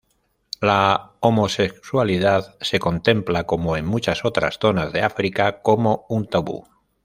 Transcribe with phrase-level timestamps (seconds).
[0.61, 6.65] La homosexualidad se contempla, como en muchas otras zonas de África, como un tabú.